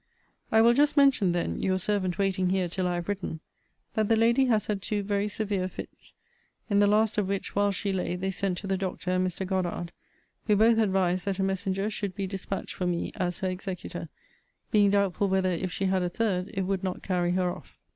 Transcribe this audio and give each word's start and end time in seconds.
I 0.51 0.61
will 0.61 0.73
just 0.73 0.97
mention 0.97 1.31
then 1.31 1.61
(your 1.61 1.77
servant 1.77 2.17
waiting 2.17 2.49
here 2.49 2.67
till 2.67 2.87
I 2.87 2.95
have 2.95 3.07
written) 3.07 3.39
that 3.93 4.09
the 4.09 4.15
lady 4.15 4.45
has 4.45 4.65
had 4.65 4.81
two 4.81 5.03
very 5.03 5.27
severe 5.27 5.67
fits: 5.67 6.13
in 6.71 6.79
the 6.79 6.87
last 6.87 7.19
of 7.19 7.27
which 7.27 7.55
whilst 7.55 7.77
she 7.77 7.93
lay, 7.93 8.15
they 8.15 8.31
sent 8.31 8.57
to 8.57 8.65
the 8.65 8.77
doctor 8.79 9.11
and 9.11 9.27
Mr. 9.27 9.45
Goddard, 9.45 9.91
who 10.47 10.55
both 10.55 10.79
advised 10.79 11.25
that 11.25 11.37
a 11.37 11.43
messenger 11.43 11.87
should 11.91 12.15
be 12.15 12.25
dispatched 12.25 12.73
for 12.73 12.87
me, 12.87 13.11
as 13.13 13.41
her 13.41 13.49
executor; 13.49 14.09
being 14.71 14.89
doubtful 14.89 15.29
whether, 15.29 15.49
if 15.51 15.71
she 15.71 15.85
had 15.85 16.01
a 16.01 16.09
third, 16.09 16.49
it 16.51 16.63
would 16.63 16.83
not 16.83 17.03
carry 17.03 17.33
her 17.33 17.51
off. 17.55 17.77